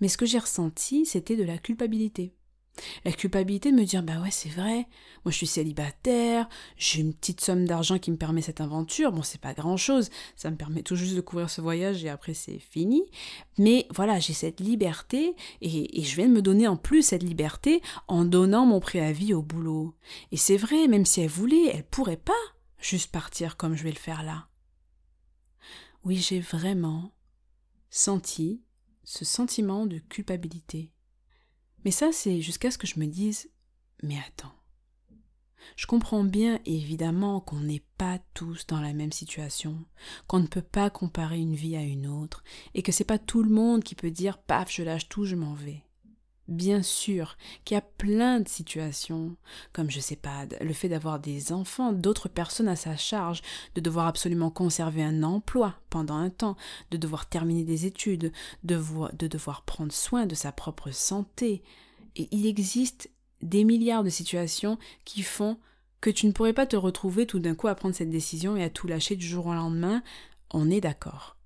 mais 0.00 0.08
ce 0.08 0.18
que 0.18 0.26
j'ai 0.26 0.38
ressenti, 0.38 1.06
c'était 1.06 1.36
de 1.36 1.44
la 1.44 1.58
culpabilité. 1.58 2.34
La 3.04 3.12
culpabilité 3.12 3.70
de 3.70 3.76
me 3.76 3.84
dire, 3.84 4.02
bah 4.02 4.20
ouais, 4.20 4.30
c'est 4.30 4.48
vrai, 4.48 4.86
moi 5.24 5.30
je 5.30 5.36
suis 5.36 5.46
célibataire, 5.46 6.48
j'ai 6.76 7.00
une 7.00 7.14
petite 7.14 7.40
somme 7.40 7.66
d'argent 7.66 7.98
qui 7.98 8.10
me 8.10 8.16
permet 8.16 8.42
cette 8.42 8.60
aventure, 8.60 9.12
bon, 9.12 9.22
c'est 9.22 9.40
pas 9.40 9.54
grand 9.54 9.76
chose, 9.76 10.10
ça 10.36 10.50
me 10.50 10.56
permet 10.56 10.82
tout 10.82 10.96
juste 10.96 11.16
de 11.16 11.20
couvrir 11.20 11.50
ce 11.50 11.60
voyage 11.60 12.04
et 12.04 12.08
après 12.08 12.34
c'est 12.34 12.58
fini, 12.58 13.02
mais 13.58 13.86
voilà, 13.94 14.18
j'ai 14.18 14.32
cette 14.32 14.60
liberté 14.60 15.34
et, 15.60 16.02
je 16.02 16.16
viens 16.16 16.28
de 16.28 16.32
me 16.32 16.42
donner 16.42 16.68
en 16.68 16.76
plus 16.76 17.02
cette 17.02 17.22
liberté 17.22 17.82
en 18.06 18.24
donnant 18.24 18.66
mon 18.66 18.80
préavis 18.80 19.34
au 19.34 19.42
boulot. 19.42 19.94
Et 20.32 20.36
c'est 20.36 20.56
vrai, 20.56 20.88
même 20.88 21.04
si 21.04 21.20
elle 21.20 21.28
voulait, 21.28 21.66
elle 21.74 21.84
pourrait 21.84 22.16
pas 22.16 22.32
juste 22.78 23.10
partir 23.10 23.56
comme 23.56 23.74
je 23.74 23.84
vais 23.84 23.90
le 23.90 23.96
faire 23.96 24.22
là. 24.22 24.48
Oui, 26.04 26.16
j'ai 26.16 26.40
vraiment 26.40 27.12
senti 27.90 28.62
ce 29.04 29.24
sentiment 29.24 29.86
de 29.86 29.98
culpabilité. 29.98 30.92
Mais 31.88 31.92
ça, 31.92 32.12
c'est 32.12 32.42
jusqu'à 32.42 32.70
ce 32.70 32.76
que 32.76 32.86
je 32.86 33.00
me 33.00 33.06
dise 33.06 33.48
Mais 34.02 34.18
attends. 34.28 34.52
Je 35.74 35.86
comprends 35.86 36.22
bien 36.22 36.60
évidemment 36.66 37.40
qu'on 37.40 37.60
n'est 37.60 37.82
pas 37.96 38.18
tous 38.34 38.66
dans 38.66 38.82
la 38.82 38.92
même 38.92 39.10
situation, 39.10 39.86
qu'on 40.26 40.40
ne 40.40 40.46
peut 40.46 40.60
pas 40.60 40.90
comparer 40.90 41.38
une 41.38 41.54
vie 41.54 41.76
à 41.76 41.82
une 41.82 42.06
autre, 42.06 42.44
et 42.74 42.82
que 42.82 42.92
c'est 42.92 43.04
pas 43.04 43.18
tout 43.18 43.42
le 43.42 43.48
monde 43.48 43.82
qui 43.82 43.94
peut 43.94 44.10
dire 44.10 44.36
paf, 44.36 44.70
je 44.70 44.82
lâche 44.82 45.08
tout, 45.08 45.24
je 45.24 45.34
m'en 45.34 45.54
vais. 45.54 45.82
Bien 46.48 46.82
sûr 46.82 47.36
qu'il 47.66 47.74
y 47.74 47.78
a 47.78 47.82
plein 47.82 48.40
de 48.40 48.48
situations, 48.48 49.36
comme 49.74 49.90
je 49.90 50.00
sais 50.00 50.16
pas, 50.16 50.46
le 50.62 50.72
fait 50.72 50.88
d'avoir 50.88 51.20
des 51.20 51.52
enfants, 51.52 51.92
d'autres 51.92 52.30
personnes 52.30 52.68
à 52.68 52.76
sa 52.76 52.96
charge, 52.96 53.42
de 53.74 53.82
devoir 53.82 54.06
absolument 54.06 54.50
conserver 54.50 55.02
un 55.02 55.22
emploi 55.22 55.74
pendant 55.90 56.16
un 56.16 56.30
temps, 56.30 56.56
de 56.90 56.96
devoir 56.96 57.28
terminer 57.28 57.64
des 57.64 57.84
études, 57.84 58.32
de, 58.64 58.80
de 59.12 59.26
devoir 59.26 59.62
prendre 59.62 59.92
soin 59.92 60.24
de 60.24 60.34
sa 60.34 60.50
propre 60.50 60.90
santé. 60.90 61.62
Et 62.16 62.28
il 62.30 62.46
existe 62.46 63.10
des 63.42 63.64
milliards 63.64 64.04
de 64.04 64.08
situations 64.08 64.78
qui 65.04 65.22
font 65.22 65.58
que 66.00 66.08
tu 66.08 66.26
ne 66.26 66.32
pourrais 66.32 66.54
pas 66.54 66.66
te 66.66 66.76
retrouver 66.76 67.26
tout 67.26 67.40
d'un 67.40 67.54
coup 67.54 67.68
à 67.68 67.74
prendre 67.74 67.94
cette 67.94 68.08
décision 68.08 68.56
et 68.56 68.64
à 68.64 68.70
tout 68.70 68.86
lâcher 68.86 69.16
du 69.16 69.26
jour 69.26 69.46
au 69.46 69.54
lendemain, 69.54 70.02
on 70.50 70.70
est 70.70 70.80
d'accord. 70.80 71.36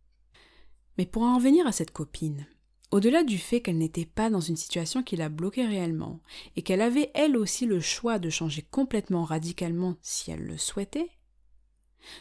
Mais 0.96 1.06
pour 1.06 1.22
en 1.22 1.36
revenir 1.36 1.66
à 1.66 1.72
cette 1.72 1.90
copine, 1.90 2.46
au-delà 2.92 3.24
du 3.24 3.38
fait 3.38 3.62
qu'elle 3.62 3.78
n'était 3.78 4.06
pas 4.06 4.30
dans 4.30 4.40
une 4.40 4.56
situation 4.56 5.02
qui 5.02 5.16
la 5.16 5.30
bloquait 5.30 5.66
réellement, 5.66 6.20
et 6.54 6.62
qu'elle 6.62 6.82
avait 6.82 7.10
elle 7.14 7.36
aussi 7.36 7.66
le 7.66 7.80
choix 7.80 8.18
de 8.18 8.30
changer 8.30 8.62
complètement 8.70 9.24
radicalement 9.24 9.96
si 10.02 10.30
elle 10.30 10.44
le 10.44 10.58
souhaitait, 10.58 11.10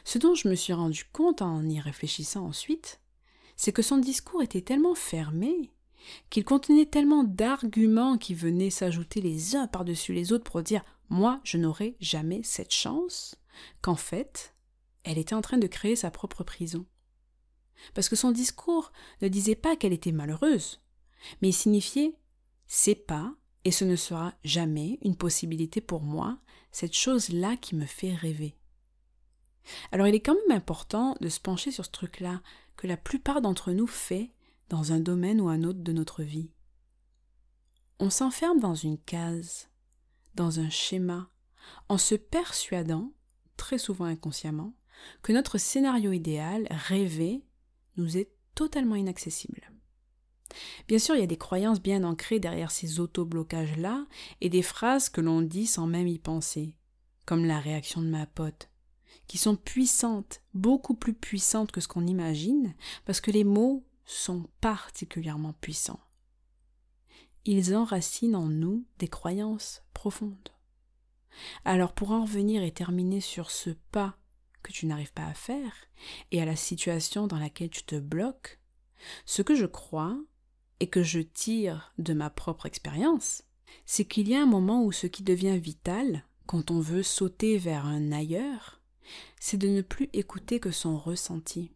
ce 0.05 0.17
dont 0.17 0.33
je 0.33 0.47
me 0.47 0.55
suis 0.55 0.73
rendu 0.73 1.05
compte 1.11 1.41
en 1.41 1.67
y 1.67 1.79
réfléchissant 1.79 2.45
ensuite, 2.45 3.01
c'est 3.57 3.73
que 3.73 3.81
son 3.81 3.97
discours 3.97 4.41
était 4.41 4.61
tellement 4.61 4.95
fermé, 4.95 5.71
qu'il 6.29 6.45
contenait 6.45 6.85
tellement 6.85 7.25
d'arguments 7.25 8.17
qui 8.17 8.33
venaient 8.33 8.69
s'ajouter 8.69 9.21
les 9.21 9.55
uns 9.55 9.67
par-dessus 9.67 10.13
les 10.13 10.31
autres 10.31 10.49
pour 10.49 10.63
dire 10.63 10.83
moi 11.09 11.41
je 11.43 11.57
n'aurai 11.57 11.97
jamais 11.99 12.41
cette 12.43 12.73
chance, 12.73 13.35
qu'en 13.81 13.97
fait, 13.97 14.55
elle 15.03 15.17
était 15.17 15.35
en 15.35 15.41
train 15.41 15.57
de 15.57 15.67
créer 15.67 15.97
sa 15.97 16.11
propre 16.11 16.43
prison 16.45 16.85
parce 17.93 18.09
que 18.09 18.15
son 18.15 18.31
discours 18.31 18.91
ne 19.21 19.27
disait 19.27 19.55
pas 19.55 19.75
qu'elle 19.75 19.93
était 19.93 20.11
malheureuse, 20.11 20.81
mais 21.41 21.49
il 21.49 21.53
signifiait 21.53 22.15
c'est 22.67 22.95
pas 22.95 23.35
et 23.63 23.71
ce 23.71 23.85
ne 23.85 23.95
sera 23.95 24.33
jamais 24.43 24.97
une 25.01 25.15
possibilité 25.15 25.81
pour 25.81 26.01
moi, 26.01 26.39
cette 26.71 26.95
chose-là 26.95 27.57
qui 27.57 27.75
me 27.75 27.85
fait 27.85 28.13
rêver. 28.13 28.55
Alors 29.91 30.07
il 30.07 30.15
est 30.15 30.21
quand 30.21 30.35
même 30.47 30.57
important 30.57 31.15
de 31.21 31.29
se 31.29 31.39
pencher 31.39 31.71
sur 31.71 31.85
ce 31.85 31.91
truc-là 31.91 32.41
que 32.75 32.87
la 32.87 32.97
plupart 32.97 33.41
d'entre 33.41 33.71
nous 33.71 33.87
fait 33.87 34.31
dans 34.69 34.93
un 34.93 34.99
domaine 34.99 35.41
ou 35.41 35.49
un 35.49 35.63
autre 35.63 35.81
de 35.81 35.91
notre 35.91 36.23
vie. 36.23 36.49
On 37.99 38.09
s'enferme 38.09 38.59
dans 38.59 38.73
une 38.73 38.97
case, 38.97 39.69
dans 40.33 40.59
un 40.59 40.69
schéma, 40.69 41.29
en 41.89 41.97
se 41.97 42.15
persuadant, 42.15 43.11
très 43.57 43.77
souvent 43.77 44.05
inconsciemment, 44.05 44.73
que 45.21 45.33
notre 45.33 45.57
scénario 45.57 46.11
idéal, 46.11 46.67
rêvé, 46.71 47.43
nous 47.97 48.17
est 48.17 48.31
totalement 48.55 48.95
inaccessible. 48.95 49.71
Bien 50.87 50.99
sûr, 50.99 51.15
il 51.15 51.21
y 51.21 51.23
a 51.23 51.27
des 51.27 51.37
croyances 51.37 51.81
bien 51.81 52.03
ancrées 52.03 52.39
derrière 52.39 52.71
ces 52.71 52.99
auto-blocages-là 52.99 54.05
et 54.41 54.49
des 54.49 54.61
phrases 54.61 55.09
que 55.09 55.21
l'on 55.21 55.41
dit 55.41 55.67
sans 55.67 55.87
même 55.87 56.07
y 56.07 56.19
penser, 56.19 56.75
comme 57.25 57.45
la 57.45 57.59
réaction 57.59 58.01
de 58.01 58.07
ma 58.07 58.25
pote, 58.25 58.69
qui 59.27 59.37
sont 59.37 59.55
puissantes, 59.55 60.41
beaucoup 60.53 60.93
plus 60.93 61.13
puissantes 61.13 61.71
que 61.71 61.81
ce 61.81 61.87
qu'on 61.87 62.07
imagine, 62.07 62.75
parce 63.05 63.21
que 63.21 63.31
les 63.31 63.43
mots 63.43 63.85
sont 64.05 64.49
particulièrement 64.59 65.53
puissants. 65.53 66.01
Ils 67.45 67.75
enracinent 67.75 68.35
en 68.35 68.47
nous 68.47 68.85
des 68.99 69.07
croyances 69.07 69.83
profondes. 69.93 70.49
Alors 71.65 71.93
pour 71.93 72.11
en 72.11 72.23
revenir 72.23 72.61
et 72.61 72.71
terminer 72.71 73.21
sur 73.21 73.51
ce 73.51 73.71
pas 73.91 74.17
que 74.61 74.71
tu 74.71 74.85
n'arrives 74.85 75.13
pas 75.13 75.25
à 75.25 75.33
faire 75.33 75.73
et 76.31 76.41
à 76.41 76.45
la 76.45 76.55
situation 76.55 77.27
dans 77.27 77.39
laquelle 77.39 77.69
tu 77.69 77.83
te 77.83 77.95
bloques, 77.95 78.59
ce 79.25 79.41
que 79.41 79.55
je 79.55 79.65
crois 79.65 80.17
et 80.79 80.87
que 80.87 81.03
je 81.03 81.19
tire 81.19 81.93
de 81.97 82.13
ma 82.13 82.29
propre 82.29 82.65
expérience, 82.65 83.43
c'est 83.85 84.05
qu'il 84.05 84.27
y 84.29 84.35
a 84.35 84.41
un 84.41 84.47
moment 84.47 84.83
où 84.83 84.91
ce 84.91 85.07
qui 85.07 85.23
devient 85.23 85.59
vital, 85.59 86.25
quand 86.45 86.71
on 86.71 86.79
veut 86.79 87.03
sauter 87.03 87.57
vers 87.57 87.85
un 87.85 88.11
ailleurs, 88.11 88.81
c'est 89.39 89.57
de 89.57 89.67
ne 89.67 89.81
plus 89.81 90.09
écouter 90.13 90.59
que 90.59 90.71
son 90.71 90.97
ressenti, 90.97 91.71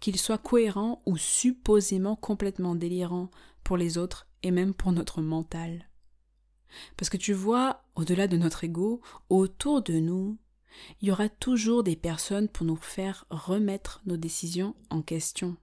qu'il 0.00 0.18
soit 0.18 0.38
cohérent 0.38 1.02
ou 1.06 1.16
supposément 1.16 2.16
complètement 2.16 2.74
délirant 2.74 3.30
pour 3.64 3.76
les 3.76 3.98
autres 3.98 4.26
et 4.42 4.50
même 4.50 4.74
pour 4.74 4.92
notre 4.92 5.22
mental. 5.22 5.88
Parce 6.96 7.10
que 7.10 7.16
tu 7.16 7.32
vois, 7.32 7.84
au-delà 7.94 8.26
de 8.26 8.36
notre 8.36 8.64
ego, 8.64 9.00
autour 9.28 9.82
de 9.82 9.94
nous, 9.94 10.38
il 11.00 11.08
y 11.08 11.12
aura 11.12 11.28
toujours 11.28 11.82
des 11.82 11.96
personnes 11.96 12.48
pour 12.48 12.66
nous 12.66 12.76
faire 12.76 13.26
remettre 13.30 14.02
nos 14.06 14.16
décisions 14.16 14.74
en 14.90 15.02
question. 15.02 15.56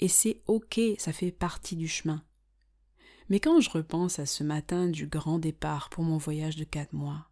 Et 0.00 0.08
c'est 0.08 0.42
ok, 0.46 0.80
ça 0.98 1.12
fait 1.12 1.32
partie 1.32 1.76
du 1.76 1.88
chemin. 1.88 2.22
Mais 3.28 3.40
quand 3.40 3.60
je 3.60 3.70
repense 3.70 4.18
à 4.18 4.26
ce 4.26 4.42
matin 4.42 4.88
du 4.88 5.06
grand 5.06 5.38
départ 5.38 5.90
pour 5.90 6.04
mon 6.04 6.16
voyage 6.16 6.56
de 6.56 6.64
quatre 6.64 6.92
mois, 6.92 7.28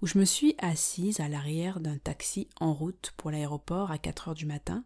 où 0.00 0.06
je 0.06 0.18
me 0.18 0.24
suis 0.24 0.54
assise 0.58 1.20
à 1.20 1.28
l'arrière 1.28 1.80
d'un 1.80 1.98
taxi 1.98 2.48
en 2.60 2.72
route 2.72 3.12
pour 3.16 3.30
l'aéroport 3.30 3.90
à 3.90 3.98
quatre 3.98 4.28
heures 4.28 4.34
du 4.34 4.46
matin, 4.46 4.84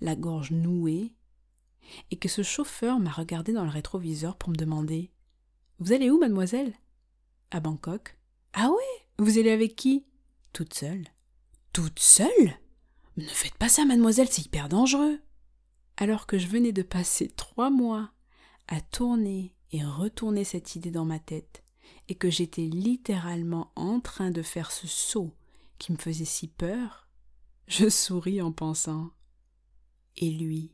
la 0.00 0.14
gorge 0.14 0.50
nouée, 0.50 1.12
et 2.10 2.16
que 2.16 2.28
ce 2.28 2.42
chauffeur 2.42 3.00
m'a 3.00 3.10
regardé 3.10 3.52
dans 3.52 3.64
le 3.64 3.70
rétroviseur 3.70 4.36
pour 4.36 4.50
me 4.50 4.56
demander 4.56 5.10
Vous 5.78 5.92
allez 5.92 6.10
où, 6.10 6.18
mademoiselle? 6.18 6.74
À 7.50 7.58
Bangkok. 7.58 8.16
Ah 8.52 8.70
ouais? 8.70 9.06
Vous 9.18 9.38
allez 9.38 9.50
avec 9.50 9.74
qui? 9.74 10.04
Toute 10.52 10.74
seule. 10.74 11.04
Toute 11.72 11.98
seule? 11.98 12.58
Ne 13.16 13.26
faites 13.26 13.56
pas 13.56 13.68
ça, 13.68 13.84
mademoiselle, 13.84 14.28
c'est 14.30 14.46
hyper 14.46 14.68
dangereux 14.68 15.20
alors 16.00 16.26
que 16.26 16.38
je 16.38 16.48
venais 16.48 16.72
de 16.72 16.82
passer 16.82 17.28
trois 17.28 17.70
mois 17.70 18.10
à 18.68 18.80
tourner 18.80 19.54
et 19.70 19.84
retourner 19.84 20.44
cette 20.44 20.74
idée 20.74 20.90
dans 20.90 21.04
ma 21.04 21.18
tête, 21.20 21.62
et 22.08 22.14
que 22.14 22.30
j'étais 22.30 22.66
littéralement 22.66 23.70
en 23.76 24.00
train 24.00 24.30
de 24.30 24.42
faire 24.42 24.72
ce 24.72 24.86
saut 24.88 25.32
qui 25.78 25.92
me 25.92 25.98
faisait 25.98 26.24
si 26.24 26.48
peur, 26.48 27.06
je 27.68 27.88
souris 27.88 28.40
en 28.40 28.50
pensant 28.50 29.10
Et 30.16 30.30
lui, 30.30 30.72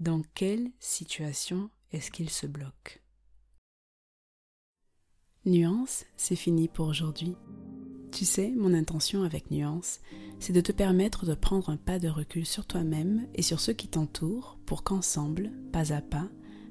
dans 0.00 0.22
quelle 0.34 0.70
situation 0.80 1.70
est-ce 1.92 2.10
qu'il 2.10 2.28
se 2.28 2.46
bloque? 2.46 3.02
Nuance, 5.46 6.04
c'est 6.16 6.36
fini 6.36 6.68
pour 6.68 6.88
aujourd'hui. 6.88 7.36
Tu 8.14 8.24
sais, 8.24 8.52
mon 8.56 8.74
intention 8.74 9.24
avec 9.24 9.50
Nuance, 9.50 9.98
c'est 10.38 10.52
de 10.52 10.60
te 10.60 10.70
permettre 10.70 11.26
de 11.26 11.34
prendre 11.34 11.68
un 11.68 11.76
pas 11.76 11.98
de 11.98 12.08
recul 12.08 12.46
sur 12.46 12.64
toi-même 12.64 13.26
et 13.34 13.42
sur 13.42 13.58
ceux 13.58 13.72
qui 13.72 13.88
t'entourent 13.88 14.56
pour 14.66 14.84
qu'ensemble, 14.84 15.50
pas 15.72 15.92
à 15.92 16.00
pas, 16.00 16.28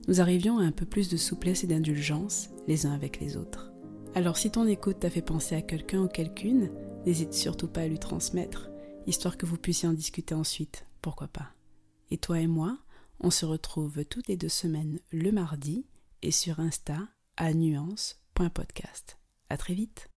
nous 0.08 0.22
arrivions 0.22 0.60
à 0.60 0.64
un 0.64 0.72
peu 0.72 0.86
plus 0.86 1.10
de 1.10 1.18
souplesse 1.18 1.66
et 1.66 1.68
d'indulgence 1.68 2.48
les 2.66 2.86
uns 2.86 2.94
avec 2.94 3.20
les 3.20 3.36
autres. 3.36 3.74
Alors 4.16 4.38
si 4.38 4.52
ton 4.52 4.66
écoute 4.66 5.01
t'a 5.01 5.10
fait 5.10 5.22
penser 5.22 5.53
à 5.53 5.62
quelqu'un 5.62 6.03
ou 6.03 6.08
quelqu'une, 6.08 6.72
n'hésite 7.06 7.34
surtout 7.34 7.68
pas 7.68 7.82
à 7.82 7.88
lui 7.88 8.00
transmettre, 8.00 8.70
histoire 9.06 9.36
que 9.36 9.46
vous 9.46 9.58
puissiez 9.58 9.90
en 9.90 9.94
discuter 9.94 10.36
ensuite, 10.36 10.86
pourquoi 11.01 11.27
pas. 11.27 11.50
Et 12.10 12.18
toi 12.18 12.40
et 12.40 12.48
moi, 12.48 12.77
on 13.20 13.32
se 13.32 13.46
retrouve 13.46 14.06
toutes 14.06 14.29
les 14.29 14.38
deux 14.38 14.48
semaines 14.48 15.01
le 15.12 15.34
mardi 15.34 15.86
et 16.22 16.32
sur 16.32 16.62
Insta 16.62 17.00
à 17.36 17.53
nuance.podcast. 17.53 19.18
À 19.50 19.58
très 19.58 19.74
vite 19.74 20.10